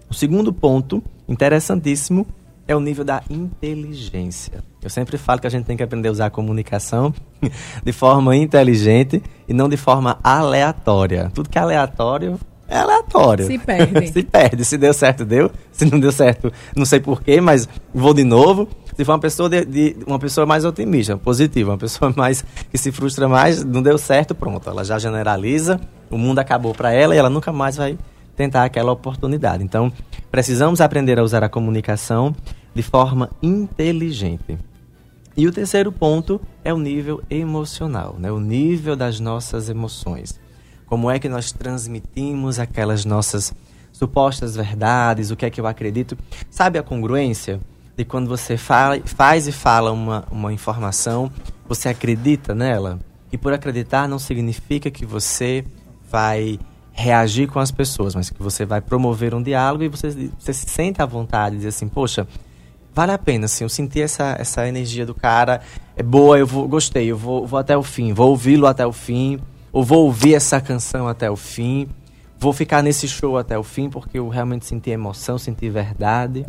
O 0.08 0.14
segundo 0.14 0.52
ponto, 0.52 1.02
interessantíssimo, 1.28 2.26
é 2.68 2.76
o 2.76 2.80
nível 2.80 3.02
da 3.02 3.22
inteligência. 3.30 4.62
Eu 4.82 4.90
sempre 4.90 5.16
falo 5.16 5.40
que 5.40 5.46
a 5.46 5.50
gente 5.50 5.64
tem 5.64 5.76
que 5.76 5.82
aprender 5.82 6.08
a 6.08 6.12
usar 6.12 6.26
a 6.26 6.30
comunicação 6.30 7.14
de 7.82 7.92
forma 7.92 8.36
inteligente 8.36 9.22
e 9.48 9.54
não 9.54 9.70
de 9.70 9.78
forma 9.78 10.18
aleatória. 10.22 11.32
Tudo 11.34 11.48
que 11.48 11.58
é 11.58 11.62
aleatório 11.62 12.38
é 12.68 12.76
aleatório. 12.76 13.46
Se 13.46 13.58
perde. 13.58 14.08
Se 14.12 14.22
perde. 14.22 14.64
Se 14.66 14.76
deu 14.76 14.92
certo, 14.92 15.24
deu. 15.24 15.50
Se 15.72 15.86
não 15.86 15.98
deu 15.98 16.12
certo, 16.12 16.52
não 16.76 16.84
sei 16.84 17.00
porquê, 17.00 17.40
mas 17.40 17.66
vou 17.94 18.12
de 18.12 18.22
novo. 18.22 18.68
Se 18.94 19.04
for 19.04 19.12
uma 19.12 19.18
pessoa, 19.18 19.48
de, 19.48 19.64
de, 19.64 19.96
uma 20.06 20.18
pessoa 20.18 20.44
mais 20.44 20.64
otimista, 20.64 21.16
positiva, 21.16 21.70
uma 21.70 21.78
pessoa 21.78 22.12
mais 22.14 22.44
que 22.70 22.76
se 22.76 22.92
frustra 22.92 23.28
mais, 23.28 23.64
não 23.64 23.80
deu 23.80 23.96
certo, 23.96 24.34
pronto. 24.34 24.68
Ela 24.68 24.84
já 24.84 24.98
generaliza, 24.98 25.80
o 26.10 26.18
mundo 26.18 26.40
acabou 26.40 26.74
para 26.74 26.92
ela 26.92 27.14
e 27.14 27.18
ela 27.18 27.30
nunca 27.30 27.52
mais 27.52 27.76
vai 27.76 27.96
tentar 28.36 28.64
aquela 28.64 28.92
oportunidade. 28.92 29.64
Então, 29.64 29.92
precisamos 30.30 30.80
aprender 30.80 31.18
a 31.18 31.22
usar 31.22 31.42
a 31.42 31.48
comunicação 31.48 32.34
de 32.74 32.82
forma 32.82 33.30
inteligente. 33.42 34.58
E 35.36 35.46
o 35.46 35.52
terceiro 35.52 35.92
ponto 35.92 36.40
é 36.64 36.74
o 36.74 36.78
nível 36.78 37.22
emocional, 37.30 38.16
né? 38.18 38.30
o 38.30 38.40
nível 38.40 38.96
das 38.96 39.20
nossas 39.20 39.68
emoções. 39.68 40.38
Como 40.86 41.10
é 41.10 41.18
que 41.18 41.28
nós 41.28 41.52
transmitimos 41.52 42.58
aquelas 42.58 43.04
nossas 43.04 43.54
supostas 43.98 44.54
verdades, 44.54 45.32
o 45.32 45.36
que 45.36 45.44
é 45.44 45.50
que 45.50 45.60
eu 45.60 45.66
acredito. 45.66 46.16
Sabe 46.48 46.78
a 46.78 46.82
congruência 46.84 47.60
de 47.96 48.04
quando 48.04 48.28
você 48.28 48.56
fala, 48.56 49.00
faz 49.04 49.48
e 49.48 49.52
fala 49.52 49.90
uma, 49.90 50.24
uma 50.30 50.52
informação, 50.52 51.32
você 51.68 51.88
acredita 51.88 52.54
nela? 52.54 53.00
E 53.32 53.36
por 53.36 53.52
acreditar 53.52 54.08
não 54.08 54.20
significa 54.20 54.88
que 54.88 55.04
você 55.04 55.64
vai 56.08 56.60
reagir 56.92 57.48
com 57.48 57.58
as 57.58 57.72
pessoas, 57.72 58.14
mas 58.14 58.30
que 58.30 58.40
você 58.40 58.64
vai 58.64 58.80
promover 58.80 59.34
um 59.34 59.42
diálogo 59.42 59.82
e 59.82 59.88
você, 59.88 60.30
você 60.38 60.52
se 60.52 60.68
sente 60.68 61.02
à 61.02 61.06
vontade 61.06 61.52
de 61.52 61.58
dizer 61.58 61.68
assim, 61.68 61.88
poxa, 61.88 62.26
vale 62.98 63.12
a 63.12 63.18
pena, 63.18 63.44
assim, 63.44 63.62
eu 63.62 63.68
senti 63.68 64.02
essa, 64.02 64.34
essa 64.40 64.66
energia 64.66 65.06
do 65.06 65.14
cara, 65.14 65.60
é 65.94 66.02
boa, 66.02 66.36
eu 66.36 66.44
vou, 66.44 66.66
gostei, 66.66 67.06
eu 67.06 67.16
vou, 67.16 67.46
vou 67.46 67.56
até 67.56 67.76
o 67.76 67.82
fim, 67.84 68.12
vou 68.12 68.30
ouvi-lo 68.30 68.66
até 68.66 68.84
o 68.84 68.92
fim, 68.92 69.38
ou 69.72 69.84
vou 69.84 70.06
ouvir 70.06 70.34
essa 70.34 70.60
canção 70.60 71.06
até 71.06 71.30
o 71.30 71.36
fim, 71.36 71.86
vou 72.40 72.52
ficar 72.52 72.82
nesse 72.82 73.06
show 73.06 73.38
até 73.38 73.56
o 73.56 73.62
fim, 73.62 73.88
porque 73.88 74.18
eu 74.18 74.28
realmente 74.28 74.66
senti 74.66 74.90
emoção, 74.90 75.38
senti 75.38 75.70
verdade. 75.70 76.44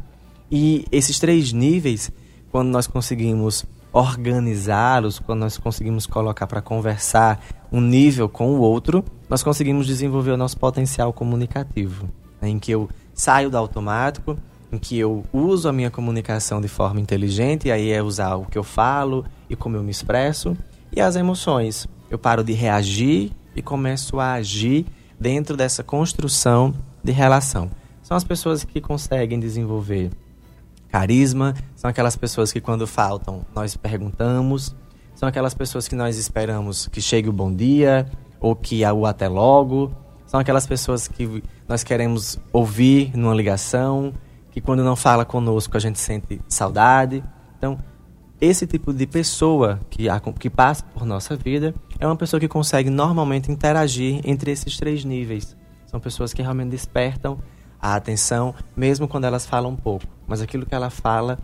E 0.50 0.88
esses 0.92 1.20
três 1.20 1.54
níveis, 1.54 2.12
quando 2.52 2.70
nós 2.70 2.88
conseguimos 2.88 3.64
organizá-los, 3.94 5.20
quando 5.20 5.42
nós 5.42 5.56
conseguimos 5.56 6.08
colocar 6.08 6.48
para 6.48 6.64
conversar 6.64 7.46
um 7.72 7.80
nível 7.80 8.28
com 8.28 8.56
o 8.56 8.60
outro, 8.60 9.06
nós 9.30 9.44
conseguimos 9.44 9.86
desenvolver 9.86 10.32
o 10.32 10.38
nosso 10.38 10.58
potencial 10.58 11.14
comunicativo, 11.14 12.10
né, 12.42 12.50
em 12.50 12.58
que 12.58 12.72
eu 12.72 12.90
saio 13.14 13.52
do 13.52 13.58
automático, 13.58 14.36
em 14.72 14.78
que 14.78 14.98
eu 14.98 15.26
uso 15.34 15.68
a 15.68 15.74
minha 15.74 15.90
comunicação 15.90 16.62
de 16.62 16.68
forma 16.68 17.00
inteligente, 17.00 17.68
e 17.68 17.72
aí 17.72 17.92
é 17.92 18.02
usar 18.02 18.36
o 18.36 18.46
que 18.46 18.58
eu 18.58 18.64
falo 18.64 19.26
e 19.50 19.56
como 19.56 19.76
eu 19.76 19.84
me 19.84 19.92
expresso, 19.92 20.56
e 20.92 21.02
as 21.02 21.16
emoções. 21.16 21.88
Eu 22.10 22.18
paro 22.18 22.44
de 22.44 22.54
reagir 22.54 23.32
e 23.56 23.62
começo 23.62 24.20
a 24.20 24.34
agir 24.34 24.86
dentro 25.20 25.58
dessa 25.58 25.84
construção 25.84 26.74
de 27.04 27.12
relação. 27.12 27.70
São 28.02 28.16
as 28.16 28.24
pessoas 28.24 28.64
que 28.64 28.80
conseguem 28.82 29.40
desenvolver 29.40 30.12
carisma, 30.88 31.54
são 31.76 31.90
aquelas 31.90 32.16
pessoas 32.16 32.52
que 32.52 32.60
quando 32.60 32.88
faltam 32.88 33.46
nós 33.56 33.78
perguntamos, 33.78 34.76
são 35.14 35.28
aquelas 35.30 35.54
pessoas 35.54 35.88
que 35.88 35.96
nós 35.96 36.18
esperamos 36.18 36.88
que 36.88 37.02
chegue 37.02 37.28
o 37.28 37.34
bom 37.34 37.54
dia, 37.54 38.08
ou 38.40 38.56
que 38.56 38.86
o 38.86 39.06
até 39.06 39.28
logo. 39.28 39.92
São 40.26 40.40
aquelas 40.40 40.66
pessoas 40.66 41.08
que 41.08 41.44
nós 41.68 41.84
queremos 41.84 42.40
ouvir 42.54 43.12
numa 43.18 43.34
ligação, 43.34 44.14
que 44.52 44.62
quando 44.62 44.84
não 44.84 44.96
fala 44.96 45.26
conosco 45.26 45.78
a 45.78 45.80
gente 45.80 46.00
sente 46.00 46.42
saudade. 46.48 47.24
Então, 47.58 47.80
esse 48.42 48.66
tipo 48.66 48.94
de 48.94 49.06
pessoa 49.06 49.80
que, 49.90 50.08
que 50.40 50.50
passa 50.50 50.84
por 50.94 51.06
nossa 51.06 51.36
vida 51.36 51.76
é 52.00 52.06
uma 52.06 52.16
pessoa 52.16 52.40
que 52.40 52.48
consegue 52.48 52.90
normalmente 52.90 53.52
interagir 53.52 54.22
entre 54.24 54.52
esses 54.52 54.78
três 54.78 55.04
níveis. 55.04 55.58
São 55.86 56.00
pessoas 56.00 56.34
que 56.34 56.42
realmente 56.42 56.70
despertam 56.70 57.40
a 57.82 57.96
atenção, 57.96 58.54
mesmo 58.76 59.08
quando 59.08 59.26
elas 59.26 59.46
falam 59.46 59.76
pouco. 59.76 60.06
Mas 60.28 60.42
aquilo 60.42 60.66
que 60.66 60.76
ela 60.76 60.90
fala 60.90 61.40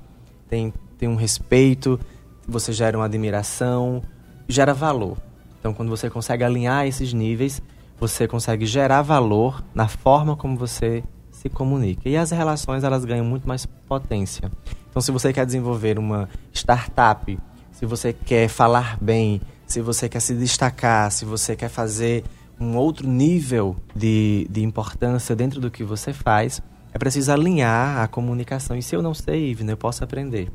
tem, 0.48 0.74
tem 0.98 1.10
um 1.10 1.16
respeito, 1.16 2.00
você 2.48 2.72
gera 2.72 2.98
uma 2.98 3.06
admiração, 3.06 4.02
gera 4.48 4.74
valor. 4.74 5.18
Então, 5.60 5.74
quando 5.74 5.90
você 5.90 6.10
consegue 6.10 6.44
alinhar 6.44 6.86
esses 6.86 7.12
níveis, 7.12 7.62
você 8.00 8.28
consegue 8.28 8.66
gerar 8.66 9.02
valor 9.02 9.64
na 9.74 9.88
forma 9.88 10.36
como 10.36 10.56
você 10.56 11.04
se 11.46 11.50
comunica. 11.50 12.10
E 12.10 12.18
as 12.18 12.32
relações 12.32 12.84
elas 12.84 13.06
ganham 13.06 13.26
muito 13.26 13.48
mais 13.48 13.66
potência. 13.66 14.52
Então, 14.90 15.02
se 15.02 15.12
você 15.12 15.32
quer 15.32 15.46
desenvolver 15.46 16.00
uma 16.00 16.28
startup, 16.54 17.38
se 17.72 17.86
você 17.86 18.14
quer 18.14 18.48
falar 18.48 18.98
bem, 19.00 19.42
se 19.68 19.82
você 19.82 20.10
quer 20.10 20.20
se 20.20 20.34
destacar, 20.34 21.12
se 21.12 21.26
você 21.26 21.56
quer 21.56 21.70
fazer 21.70 22.24
um 22.60 22.76
outro 22.78 23.08
nível 23.08 23.76
de, 23.96 24.48
de 24.50 24.64
importância 24.64 25.36
dentro 25.36 25.60
do 25.60 25.70
que 25.70 25.84
você 25.84 26.14
faz, 26.14 26.62
é 26.94 26.98
preciso 26.98 27.32
alinhar 27.32 28.00
a 28.00 28.08
comunicação. 28.08 28.76
E 28.76 28.82
se 28.82 28.96
eu 28.96 29.02
não 29.02 29.14
sei, 29.14 29.52
Ivna, 29.52 29.74
eu 29.74 29.78
posso 29.78 30.04
aprender. 30.04 30.50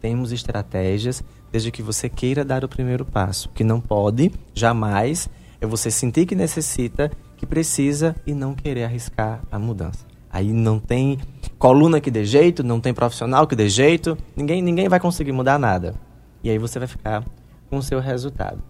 Temos 0.00 0.32
estratégias, 0.32 1.22
desde 1.50 1.70
que 1.70 1.82
você 1.82 2.08
queira 2.08 2.44
dar 2.44 2.64
o 2.64 2.68
primeiro 2.68 3.04
passo. 3.04 3.48
O 3.48 3.52
que 3.52 3.64
não 3.64 3.80
pode, 3.80 4.32
jamais, 4.52 5.28
é 5.60 5.66
você 5.66 5.90
sentir 5.90 6.26
que 6.26 6.34
necessita, 6.34 7.10
que 7.36 7.46
precisa 7.46 8.14
e 8.26 8.34
não 8.34 8.54
querer 8.54 8.84
arriscar 8.84 9.40
a 9.50 9.58
mudança. 9.58 10.07
Aí 10.30 10.52
não 10.52 10.78
tem 10.78 11.18
coluna 11.58 12.00
que 12.00 12.10
dê 12.10 12.24
jeito, 12.24 12.62
não 12.62 12.80
tem 12.80 12.94
profissional 12.94 13.46
que 13.46 13.56
dê 13.56 13.68
jeito, 13.68 14.16
ninguém, 14.36 14.62
ninguém 14.62 14.88
vai 14.88 15.00
conseguir 15.00 15.32
mudar 15.32 15.58
nada. 15.58 15.94
E 16.42 16.50
aí 16.50 16.58
você 16.58 16.78
vai 16.78 16.86
ficar 16.88 17.24
com 17.68 17.78
o 17.78 17.82
seu 17.82 18.00
resultado. 18.00 18.62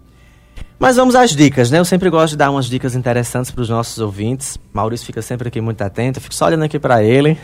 Mas 0.79 0.95
vamos 0.95 1.13
às 1.13 1.31
dicas, 1.31 1.69
né? 1.69 1.77
Eu 1.77 1.85
sempre 1.85 2.09
gosto 2.09 2.31
de 2.31 2.37
dar 2.37 2.49
umas 2.49 2.65
dicas 2.65 2.95
interessantes 2.95 3.51
para 3.51 3.61
os 3.61 3.69
nossos 3.69 3.99
ouvintes. 3.99 4.57
Maurício 4.71 5.05
fica 5.05 5.21
sempre 5.21 5.49
aqui 5.49 5.59
muito 5.59 5.81
atento, 5.81 6.19
eu 6.19 6.21
fico 6.21 6.33
só 6.33 6.45
olhando 6.45 6.63
aqui 6.63 6.79
para 6.79 7.03
ele. 7.03 7.37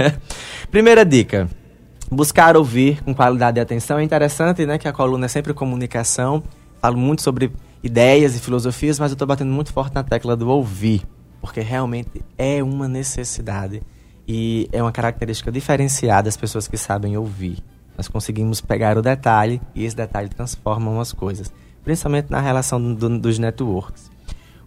Primeira 0.70 1.04
dica: 1.04 1.48
buscar 2.10 2.56
ouvir 2.56 3.02
com 3.02 3.14
qualidade 3.14 3.56
de 3.56 3.60
atenção. 3.60 3.98
É 3.98 4.02
interessante, 4.02 4.64
né, 4.64 4.78
que 4.78 4.88
a 4.88 4.92
coluna 4.92 5.26
é 5.26 5.28
sempre 5.28 5.52
comunicação. 5.52 6.42
Falo 6.80 6.96
muito 6.96 7.20
sobre 7.20 7.52
ideias 7.82 8.34
e 8.34 8.40
filosofias, 8.40 8.98
mas 8.98 9.10
eu 9.10 9.14
estou 9.14 9.28
batendo 9.28 9.52
muito 9.52 9.72
forte 9.72 9.94
na 9.94 10.02
tecla 10.02 10.34
do 10.34 10.48
ouvir, 10.48 11.02
porque 11.42 11.60
realmente 11.60 12.24
é 12.38 12.62
uma 12.62 12.88
necessidade 12.88 13.82
e 14.26 14.66
é 14.72 14.82
uma 14.82 14.92
característica 14.92 15.52
diferenciada 15.52 16.22
das 16.22 16.36
pessoas 16.38 16.66
que 16.66 16.78
sabem 16.78 17.14
ouvir. 17.18 17.58
Nós 17.94 18.08
conseguimos 18.08 18.62
pegar 18.62 18.96
o 18.96 19.02
detalhe 19.02 19.60
e 19.74 19.84
esse 19.84 19.94
detalhe 19.94 20.30
transforma 20.30 20.98
as 20.98 21.12
coisas 21.12 21.52
principalmente 21.84 22.30
na 22.30 22.40
relação 22.40 22.94
do, 22.94 23.18
dos 23.18 23.38
networks. 23.38 24.10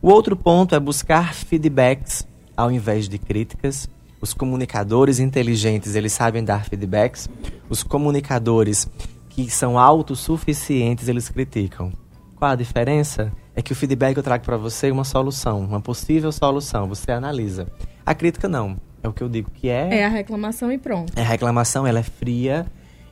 O 0.02 0.10
outro 0.10 0.36
ponto 0.36 0.76
é 0.76 0.80
buscar 0.80 1.34
feedbacks 1.34 2.28
ao 2.56 2.72
invés 2.72 3.10
de 3.10 3.18
críticas. 3.18 3.90
Os 4.22 4.34
comunicadores 4.34 5.20
inteligentes, 5.20 5.96
eles 5.96 6.14
sabem 6.14 6.44
dar 6.44 6.66
feedbacks. 6.66 7.30
Os 7.70 7.84
comunicadores 7.84 8.88
que 9.30 9.50
são 9.50 9.78
autossuficientes, 9.78 11.08
eles 11.08 11.30
criticam. 11.30 11.92
Qual 12.36 12.52
a 12.52 12.56
diferença? 12.56 13.32
É 13.56 13.62
que 13.62 13.72
o 13.72 13.76
feedback 13.76 14.18
eu 14.18 14.24
trago 14.24 14.44
para 14.44 14.58
você 14.58 14.90
é 14.90 14.92
uma 14.92 15.06
solução, 15.06 15.62
uma 15.62 15.80
possível 15.80 16.32
solução, 16.32 16.88
você 16.88 17.12
analisa. 17.12 17.68
A 18.06 18.14
crítica 18.14 18.50
não, 18.50 18.78
é 19.02 19.08
o 19.08 19.14
que 19.14 19.24
eu 19.24 19.30
digo 19.30 19.50
que 19.50 19.70
é... 19.70 20.00
É 20.00 20.06
a 20.06 20.10
reclamação 20.10 20.72
e 20.72 20.78
pronto. 20.78 21.14
É 21.16 21.22
a 21.22 21.26
reclamação, 21.26 21.88
ela 21.88 22.00
é 22.00 22.04
fria, 22.04 22.66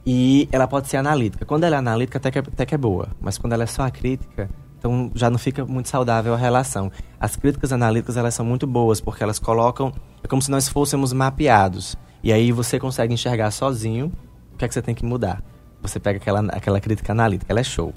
e 0.05 0.49
ela 0.51 0.67
pode 0.67 0.89
ser 0.89 0.97
analítica. 0.97 1.45
Quando 1.45 1.63
ela 1.63 1.77
é 1.77 1.79
analítica, 1.79 2.17
até 2.17 2.29
que, 2.29 2.39
é, 2.39 2.41
até 2.41 2.65
que 2.65 2.75
é 2.75 2.77
boa. 2.77 3.07
Mas 3.21 3.37
quando 3.37 3.53
ela 3.53 3.63
é 3.63 3.67
só 3.67 3.83
a 3.83 3.91
crítica, 3.91 4.49
então 4.77 5.09
já 5.15 5.29
não 5.29 5.37
fica 5.37 5.65
muito 5.65 5.87
saudável 5.87 6.33
a 6.33 6.37
relação. 6.37 6.91
As 7.17 7.37
críticas 7.37 7.71
analíticas, 7.71 8.17
elas 8.17 8.33
são 8.33 8.45
muito 8.45 8.67
boas, 8.67 8.99
porque 8.99 9.23
elas 9.23 9.39
colocam... 9.39 9.93
É 10.21 10.27
como 10.27 10.41
se 10.41 10.51
nós 10.51 10.67
fôssemos 10.67 11.13
mapeados. 11.13 11.95
E 12.21 12.33
aí 12.33 12.51
você 12.51 12.77
consegue 12.79 13.13
enxergar 13.13 13.51
sozinho 13.51 14.11
o 14.53 14.57
que 14.57 14.65
é 14.65 14.67
que 14.67 14.73
você 14.73 14.81
tem 14.81 14.93
que 14.93 15.05
mudar. 15.05 15.41
Você 15.81 15.99
pega 15.99 16.17
aquela, 16.17 16.41
aquela 16.51 16.81
crítica 16.81 17.13
analítica, 17.13 17.51
ela 17.51 17.61
é 17.61 17.63
show. 17.63 17.93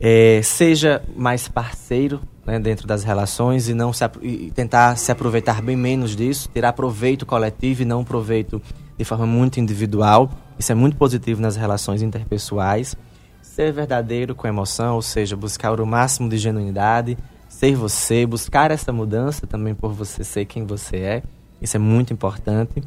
É, 0.00 0.40
seja 0.42 1.02
mais 1.14 1.46
parceiro 1.46 2.22
né, 2.46 2.58
dentro 2.58 2.86
das 2.86 3.04
relações 3.04 3.68
e 3.68 3.74
não 3.74 3.92
se, 3.92 4.02
e 4.22 4.50
tentar 4.50 4.96
se 4.96 5.12
aproveitar 5.12 5.60
bem 5.60 5.76
menos 5.76 6.16
disso, 6.16 6.48
tirar 6.52 6.72
proveito 6.72 7.26
coletivo 7.26 7.82
e 7.82 7.84
não 7.84 8.02
proveito 8.02 8.62
de 8.96 9.04
forma 9.04 9.26
muito 9.26 9.60
individual. 9.60 10.30
Isso 10.58 10.72
é 10.72 10.74
muito 10.74 10.96
positivo 10.96 11.40
nas 11.40 11.54
relações 11.54 12.02
interpessoais. 12.02 12.96
Ser 13.42 13.72
verdadeiro 13.72 14.34
com 14.34 14.48
emoção, 14.48 14.94
ou 14.94 15.02
seja, 15.02 15.36
buscar 15.36 15.78
o 15.80 15.86
máximo 15.86 16.28
de 16.28 16.38
genuinidade, 16.38 17.18
ser 17.48 17.74
você, 17.74 18.24
buscar 18.24 18.70
essa 18.70 18.92
mudança 18.92 19.46
também 19.46 19.74
por 19.74 19.92
você 19.92 20.24
ser 20.24 20.46
quem 20.46 20.64
você 20.64 20.96
é. 20.96 21.22
Isso 21.60 21.76
é 21.76 21.80
muito 21.80 22.12
importante. 22.12 22.82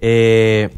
É 0.00 0.70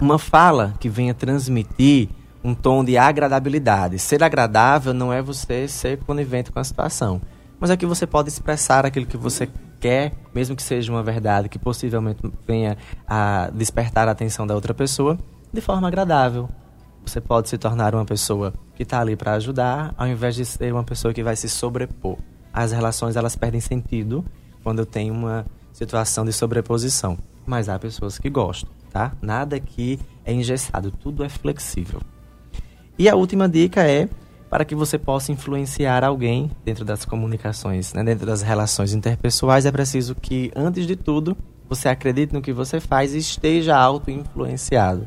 uma 0.00 0.18
fala 0.18 0.74
que 0.80 0.88
venha 0.88 1.14
transmitir 1.14 2.08
um 2.44 2.54
tom 2.54 2.84
de 2.84 2.98
agradabilidade. 2.98 3.98
Ser 3.98 4.22
agradável 4.22 4.92
não 4.92 5.10
é 5.10 5.22
você 5.22 5.66
ser 5.66 5.98
conivente 6.04 6.52
com 6.52 6.60
a 6.60 6.64
situação, 6.64 7.22
mas 7.58 7.70
é 7.70 7.76
que 7.76 7.86
você 7.86 8.06
pode 8.06 8.28
expressar 8.28 8.84
aquilo 8.84 9.06
que 9.06 9.16
você 9.16 9.48
quer, 9.80 10.12
mesmo 10.34 10.54
que 10.54 10.62
seja 10.62 10.92
uma 10.92 11.02
verdade 11.02 11.48
que 11.48 11.58
possivelmente 11.58 12.20
venha 12.46 12.76
a 13.08 13.50
despertar 13.54 14.06
a 14.08 14.10
atenção 14.10 14.46
da 14.46 14.54
outra 14.54 14.74
pessoa, 14.74 15.18
de 15.50 15.60
forma 15.62 15.88
agradável. 15.88 16.48
Você 17.06 17.20
pode 17.20 17.48
se 17.48 17.56
tornar 17.56 17.94
uma 17.94 18.04
pessoa 18.04 18.52
que 18.74 18.82
está 18.82 19.00
ali 19.00 19.16
para 19.16 19.32
ajudar, 19.34 19.94
ao 19.96 20.06
invés 20.06 20.34
de 20.34 20.44
ser 20.44 20.72
uma 20.72 20.84
pessoa 20.84 21.14
que 21.14 21.22
vai 21.22 21.36
se 21.36 21.48
sobrepor. 21.48 22.18
As 22.52 22.72
relações 22.72 23.16
elas 23.16 23.36
perdem 23.36 23.60
sentido 23.60 24.24
quando 24.62 24.78
eu 24.80 24.86
tenho 24.86 25.12
uma 25.12 25.44
situação 25.72 26.24
de 26.24 26.32
sobreposição. 26.32 27.18
Mas 27.46 27.68
há 27.68 27.78
pessoas 27.78 28.18
que 28.18 28.30
gostam, 28.30 28.70
tá? 28.90 29.12
Nada 29.20 29.56
aqui 29.56 29.98
é 30.24 30.32
engessado, 30.32 30.90
tudo 30.90 31.22
é 31.24 31.28
flexível. 31.28 32.00
E 32.98 33.08
a 33.08 33.16
última 33.16 33.48
dica 33.48 33.82
é 33.82 34.08
para 34.48 34.64
que 34.64 34.74
você 34.74 34.96
possa 34.96 35.32
influenciar 35.32 36.04
alguém 36.04 36.48
dentro 36.64 36.84
das 36.84 37.04
comunicações, 37.04 37.92
né? 37.92 38.04
dentro 38.04 38.24
das 38.24 38.40
relações 38.40 38.94
interpessoais, 38.94 39.66
é 39.66 39.72
preciso 39.72 40.14
que, 40.14 40.52
antes 40.54 40.86
de 40.86 40.94
tudo, 40.94 41.36
você 41.68 41.88
acredite 41.88 42.32
no 42.32 42.40
que 42.40 42.52
você 42.52 42.78
faz 42.78 43.14
e 43.14 43.18
esteja 43.18 43.76
auto-influenciado. 43.76 45.06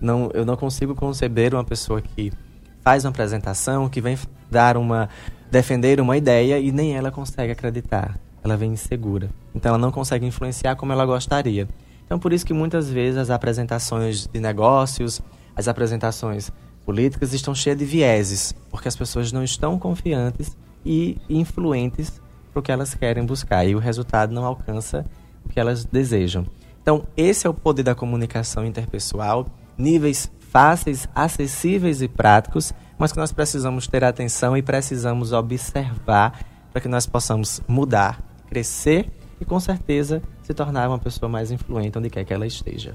Não, 0.00 0.30
eu 0.34 0.44
não 0.44 0.56
consigo 0.56 0.94
conceber 0.94 1.52
uma 1.52 1.64
pessoa 1.64 2.00
que 2.00 2.32
faz 2.80 3.04
uma 3.04 3.10
apresentação, 3.10 3.88
que 3.88 4.00
vem 4.00 4.16
dar 4.48 4.76
uma 4.76 5.08
defender 5.50 6.00
uma 6.00 6.16
ideia 6.16 6.58
e 6.60 6.70
nem 6.70 6.96
ela 6.96 7.10
consegue 7.10 7.50
acreditar. 7.50 8.16
Ela 8.44 8.56
vem 8.56 8.72
insegura. 8.72 9.30
Então 9.52 9.70
ela 9.70 9.78
não 9.78 9.90
consegue 9.90 10.26
influenciar 10.26 10.76
como 10.76 10.92
ela 10.92 11.04
gostaria. 11.04 11.68
Então 12.04 12.20
por 12.20 12.32
isso 12.32 12.46
que 12.46 12.52
muitas 12.52 12.88
vezes 12.88 13.18
as 13.18 13.30
apresentações 13.30 14.28
de 14.32 14.38
negócios, 14.38 15.20
as 15.56 15.66
apresentações 15.66 16.52
políticas 16.86 17.32
estão 17.32 17.52
cheias 17.52 17.76
de 17.76 17.84
vieses, 17.84 18.54
porque 18.70 18.86
as 18.86 18.94
pessoas 18.96 19.32
não 19.32 19.42
estão 19.42 19.76
confiantes 19.76 20.56
e 20.84 21.18
influentes 21.28 22.22
para 22.52 22.60
o 22.60 22.62
que 22.62 22.70
elas 22.70 22.94
querem 22.94 23.26
buscar 23.26 23.66
e 23.66 23.74
o 23.74 23.80
resultado 23.80 24.32
não 24.32 24.44
alcança 24.44 25.04
o 25.44 25.48
que 25.48 25.58
elas 25.58 25.84
desejam. 25.84 26.46
Então, 26.80 27.04
esse 27.16 27.44
é 27.44 27.50
o 27.50 27.54
poder 27.54 27.82
da 27.82 27.96
comunicação 27.96 28.64
interpessoal 28.64 29.48
níveis 29.76 30.30
fáceis, 30.38 31.08
acessíveis 31.14 32.00
e 32.00 32.08
práticos, 32.08 32.72
mas 32.96 33.12
que 33.12 33.18
nós 33.18 33.32
precisamos 33.32 33.88
ter 33.88 34.04
atenção 34.04 34.56
e 34.56 34.62
precisamos 34.62 35.32
observar 35.32 36.40
para 36.72 36.80
que 36.80 36.88
nós 36.88 37.04
possamos 37.04 37.60
mudar, 37.66 38.22
crescer 38.48 39.10
e 39.40 39.44
com 39.44 39.58
certeza 39.58 40.22
se 40.42 40.54
tornar 40.54 40.88
uma 40.88 40.98
pessoa 40.98 41.28
mais 41.28 41.50
influente 41.50 41.98
onde 41.98 42.08
quer 42.08 42.24
que 42.24 42.32
ela 42.32 42.46
esteja. 42.46 42.94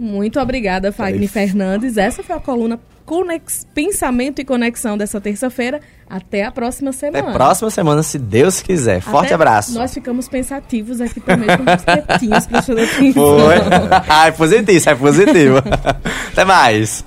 Muito 0.00 0.40
obrigada, 0.40 0.90
Fagner 0.90 1.28
Fernandes. 1.28 1.98
Essa 1.98 2.22
foi 2.22 2.34
a 2.34 2.40
coluna 2.40 2.80
Conex... 3.04 3.66
Pensamento 3.74 4.40
e 4.40 4.44
Conexão 4.46 4.96
dessa 4.96 5.20
terça-feira. 5.20 5.78
Até 6.08 6.42
a 6.42 6.50
próxima 6.50 6.90
semana. 6.90 7.18
Até 7.18 7.28
a 7.28 7.32
próxima 7.34 7.70
semana, 7.70 8.02
se 8.02 8.18
Deus 8.18 8.62
quiser. 8.62 9.02
Forte 9.02 9.26
Até 9.26 9.34
abraço. 9.34 9.74
Nós 9.74 9.92
ficamos 9.92 10.26
pensativos 10.26 11.02
aqui 11.02 11.20
também, 11.20 11.48
com 11.54 11.64
os 11.64 11.84
quietinhos, 11.84 12.46
prestando 12.46 12.80
atenção. 12.80 13.12
Foi. 13.12 13.54
Ai, 14.08 14.32
positivo, 14.32 14.88
é 14.88 14.94
positivo. 14.94 15.58
Até 16.32 16.46
mais. 16.46 16.98